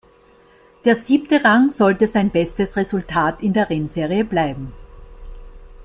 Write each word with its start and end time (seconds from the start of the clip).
Der 0.83 0.95
siebte 0.95 1.43
Rang 1.43 1.69
sollte 1.69 2.07
sein 2.07 2.31
bestes 2.31 2.75
Resultat 2.75 3.39
in 3.43 3.53
dieser 3.53 3.69
Rennserie 3.69 4.23
bleiben. 4.23 4.73